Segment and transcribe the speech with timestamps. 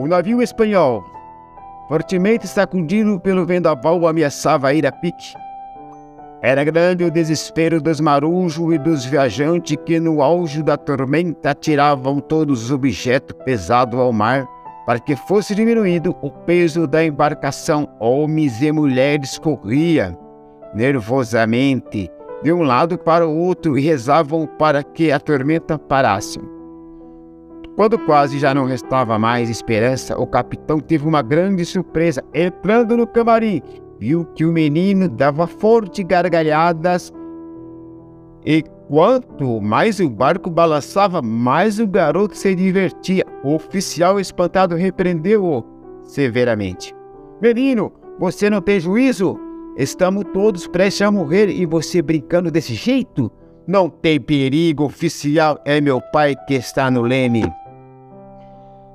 [0.00, 1.04] O navio espanhol,
[1.86, 5.34] fortemente sacudido pelo vendaval, ameaçava ir a pique.
[6.40, 12.18] Era grande o desespero dos marujos e dos viajantes que, no auge da tormenta, tiravam
[12.18, 14.48] todos os objetos pesados ao mar
[14.86, 17.86] para que fosse diminuído o peso da embarcação.
[18.00, 20.16] Homens e mulheres corriam
[20.74, 22.10] nervosamente
[22.42, 26.40] de um lado para o outro e rezavam para que a tormenta parasse.
[27.76, 32.22] Quando quase já não restava mais esperança, o capitão teve uma grande surpresa.
[32.34, 33.62] Entrando no camarim,
[33.98, 37.12] viu que o menino dava fortes gargalhadas
[38.44, 43.24] e quanto mais o barco balançava, mais o garoto se divertia.
[43.44, 45.64] O oficial espantado repreendeu-o
[46.02, 46.94] severamente.
[47.40, 49.38] Menino, você não tem juízo?
[49.76, 53.30] Estamos todos prestes a morrer e você brincando desse jeito?
[53.66, 57.44] Não tem perigo, oficial, é meu pai que está no leme.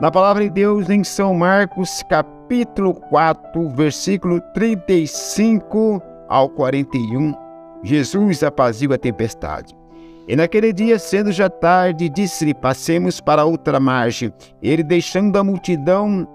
[0.00, 7.34] Na palavra de Deus em São Marcos, capítulo 4, versículo 35 ao 41,
[7.82, 9.76] Jesus apazigua a tempestade.
[10.28, 14.32] E naquele dia, sendo já tarde, disse-lhe: Passemos para outra margem.
[14.62, 16.28] Ele, deixando a multidão,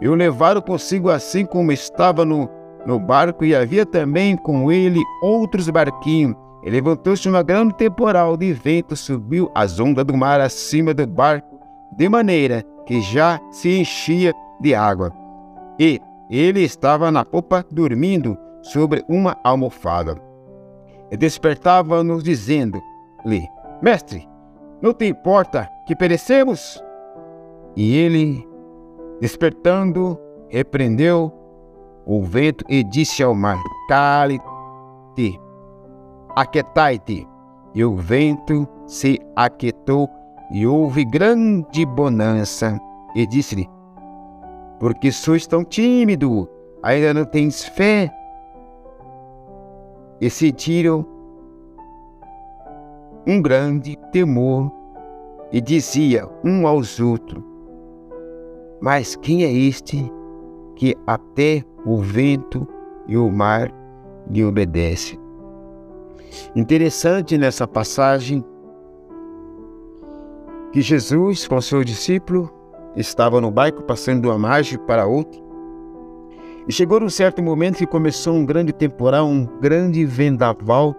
[0.00, 2.48] e o levaram consigo assim como estava no,
[2.86, 6.36] no barco, e havia também com ele outros barquinhos.
[6.62, 11.58] E levantou-se uma grande temporal de vento, subiu as ondas do mar acima do barco,
[11.96, 15.12] de maneira que já se enchia de água.
[15.78, 20.16] E ele estava na popa dormindo sobre uma almofada.
[21.10, 23.46] E despertava-nos dizendo-lhe:
[23.82, 24.26] Mestre,
[24.80, 26.82] não te importa que perecemos?
[27.76, 28.46] E ele,
[29.20, 31.32] despertando, repreendeu
[32.06, 35.40] o vento e disse ao mar: Cale-te,
[36.34, 37.26] aquetai-te.
[37.74, 40.08] E o vento se aquietou
[40.50, 42.78] e houve grande bonança.
[43.14, 43.68] E disse-lhe:
[44.78, 46.48] Porque sois tão tímido,
[46.82, 48.10] ainda não tens fé?
[50.20, 51.06] E sentiram
[53.26, 54.70] um grande temor
[55.50, 57.42] e dizia um aos outros:
[58.80, 60.10] Mas quem é este
[60.74, 62.66] que até o vento
[63.06, 63.72] e o mar
[64.28, 65.18] lhe obedecem?
[66.54, 68.44] Interessante nessa passagem
[70.76, 72.52] que Jesus, com seu discípulo,
[72.94, 75.40] estava no barco passando de uma margem para outra.
[76.68, 80.94] E chegou um certo momento que começou um grande temporal, um grande vendaval,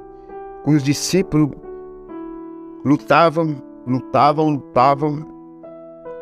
[0.63, 1.51] com os discípulos
[2.83, 5.23] lutavam, lutavam, lutavam,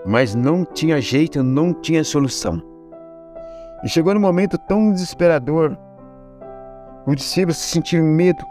[0.06, 2.62] mas não tinha jeito, não tinha solução.
[3.86, 5.78] E chegou num momento tão desesperador,
[7.08, 8.44] os discípulos sentiram medo.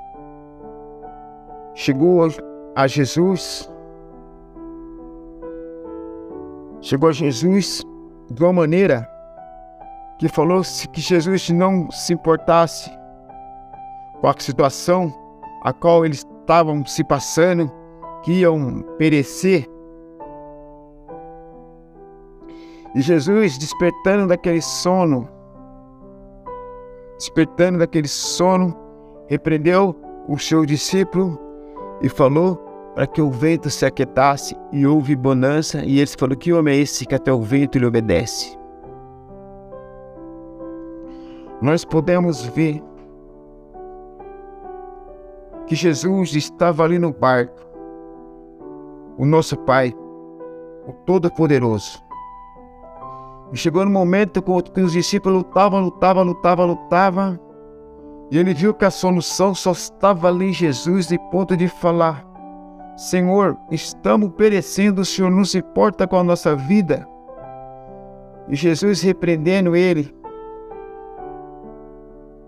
[1.74, 2.26] Chegou
[2.74, 3.70] a Jesus
[6.84, 7.82] chegou Jesus
[8.30, 9.08] de uma maneira
[10.18, 10.60] que falou
[10.92, 12.90] que Jesus não se importasse
[14.20, 15.12] com a situação
[15.62, 17.72] a qual eles estavam se passando,
[18.22, 19.66] que iam perecer.
[22.94, 25.26] E Jesus, despertando daquele sono,
[27.16, 28.76] despertando daquele sono,
[29.26, 29.96] repreendeu
[30.28, 31.40] o seu discípulo
[32.02, 32.62] e falou
[32.94, 36.80] para que o vento se aquietasse e houve bonança, e eles falaram: Que homem é
[36.80, 38.56] esse que até o vento lhe obedece?
[41.60, 42.82] Nós podemos ver
[45.66, 47.58] que Jesus estava ali no barco,
[49.16, 49.94] o nosso Pai,
[50.86, 52.02] o Todo-Poderoso.
[53.52, 57.40] E chegou no momento que os discípulos lutavam, lutavam, lutavam, lutavam,
[58.30, 62.33] e ele viu que a solução só estava ali em Jesus, e ponto de falar:
[62.96, 67.06] Senhor, estamos perecendo, o Senhor não se importa com a nossa vida.
[68.48, 70.14] E Jesus repreendendo ele,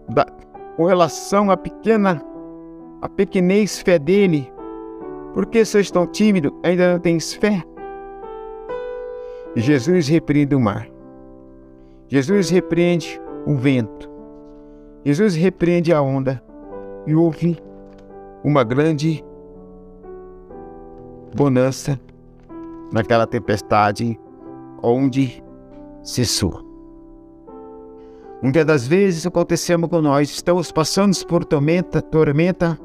[0.08, 0.26] da,
[0.76, 2.22] com relação à pequena,
[3.02, 4.52] a pequenez fé dele,
[5.34, 7.62] por que sois tão tímido, ainda não tens fé?
[9.56, 10.86] Jesus repreende o mar.
[12.08, 14.08] Jesus repreende o vento.
[15.04, 16.42] Jesus repreende a onda.
[17.06, 17.58] E houve
[18.44, 19.24] uma grande
[21.36, 22.00] bonança
[22.90, 24.18] naquela tempestade
[24.82, 25.44] onde
[26.02, 26.64] cessou.
[28.42, 32.78] Muitas das vezes acontecemos com nós, estamos passando por tormenta, tormenta,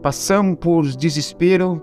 [0.00, 1.82] passamos por desespero,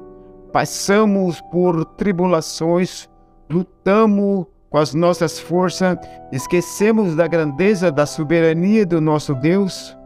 [0.54, 3.10] passamos por tribulações,
[3.50, 5.98] lutamos com as nossas forças,
[6.32, 9.98] esquecemos da grandeza da soberania do nosso Deus,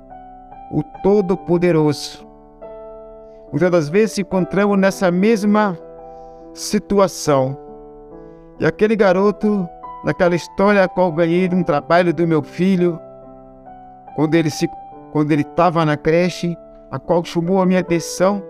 [0.72, 2.28] o Todo-Poderoso.
[3.52, 5.78] Muitas das vezes encontramos nessa mesma
[6.60, 7.58] situação.
[8.60, 9.68] E aquele garoto
[10.04, 13.00] naquela história a qual ganhei de um trabalho do meu filho,
[14.16, 14.68] quando ele se
[15.12, 16.56] quando ele estava na creche,
[16.92, 18.44] a qual chamou a minha atenção.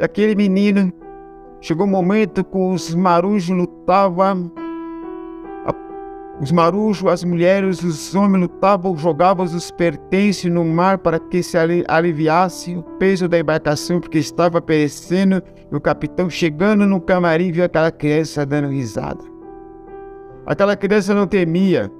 [0.00, 0.92] E aquele menino
[1.60, 4.50] chegou um momento que os marujos lutavam,
[6.40, 11.58] os marujos, as mulheres, os homens lutavam, jogavam os pertences no mar para que se
[11.86, 15.42] aliviasse o peso da embarcação, porque estava perecendo.
[15.70, 19.22] E o capitão, chegando no camarim, viu aquela criança dando risada.
[20.46, 21.92] Aquela criança não temia,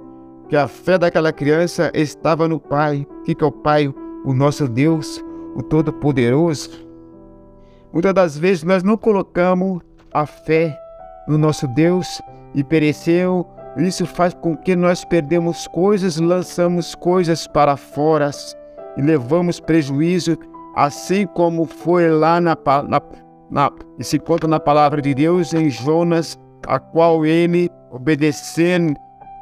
[0.49, 3.05] que a fé daquela criança estava no Pai.
[3.23, 3.93] Que é o Pai?
[4.25, 5.23] O nosso Deus,
[5.55, 6.71] o Todo-Poderoso.
[7.93, 10.75] Muitas das vezes nós não colocamos a fé
[11.27, 12.19] no nosso Deus
[12.55, 13.47] e pereceu.
[13.77, 18.29] Isso faz com que nós perdemos coisas, lançamos coisas para fora
[18.97, 20.37] e levamos prejuízo,
[20.75, 22.57] assim como foi lá na,
[22.87, 23.01] na,
[23.49, 23.71] na
[24.01, 26.37] se conta na palavra de Deus em Jonas,
[26.67, 28.95] a qual ele obedecendo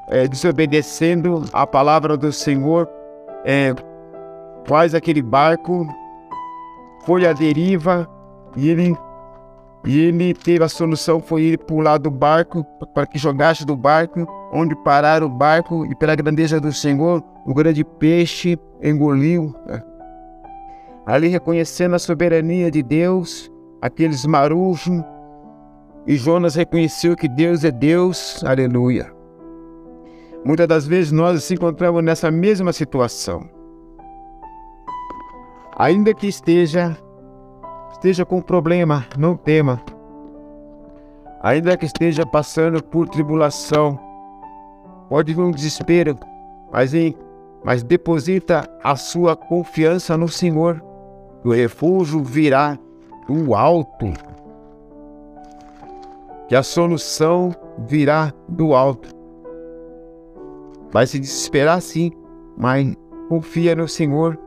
[0.09, 2.89] é, desobedecendo a palavra do Senhor,
[3.45, 3.73] é,
[4.65, 5.87] faz aquele barco,
[7.05, 8.09] foi à deriva
[8.55, 8.97] e ele,
[9.85, 14.27] e ele teve a solução, foi ele pular do barco, para que jogasse do barco,
[14.51, 19.55] onde parar o barco e pela grandeza do Senhor, o grande peixe engoliu.
[19.65, 19.81] Né?
[21.05, 23.49] Ali reconhecendo a soberania de Deus,
[23.81, 25.01] aqueles marujos,
[26.05, 29.11] e Jonas reconheceu que Deus é Deus, aleluia.
[30.43, 33.49] Muitas das vezes nós nos encontramos nessa mesma situação.
[35.77, 36.97] Ainda que esteja
[37.91, 39.81] esteja com problema, não tema.
[41.41, 43.99] Ainda que esteja passando por tribulação,
[45.07, 46.17] pode vir um desespero,
[46.71, 47.15] mas, em,
[47.63, 50.83] mas deposita a sua confiança no Senhor.
[51.43, 52.77] O refúgio virá
[53.27, 54.07] do alto.
[56.47, 59.09] Que a solução virá do alto.
[60.91, 62.11] Vai se desesperar sim,
[62.57, 62.95] mas
[63.29, 64.37] confia no Senhor.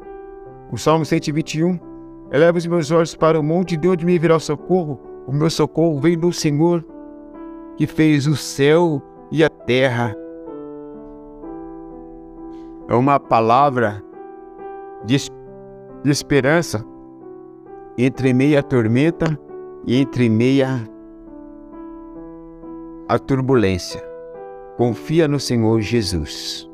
[0.71, 1.92] O Salmo 121.
[2.33, 4.99] Eleva os meus olhos para o monte de onde me virá o socorro.
[5.27, 6.83] O meu socorro vem do Senhor,
[7.77, 10.17] que fez o céu e a terra.
[12.89, 14.03] É uma palavra
[15.05, 15.17] de,
[16.03, 16.83] de esperança
[17.99, 19.39] entre meia tormenta
[19.87, 20.89] e entre meia
[23.09, 24.03] a turbulência.
[24.79, 26.67] Confia no Senhor Jesus.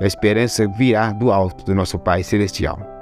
[0.00, 2.93] A esperança virá do alto do nosso Pai Celestial.